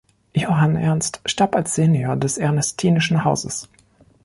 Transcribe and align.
Johann 0.33 0.75
Ernst 0.77 1.21
starb 1.27 1.55
als 1.55 1.75
Senior 1.75 2.15
des 2.15 2.39
ernestinischen 2.39 3.23
Hauses. 3.23 3.69